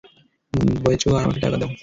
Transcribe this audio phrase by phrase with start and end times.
[0.83, 1.71] বেচো আর আমাকে টাকা দেও।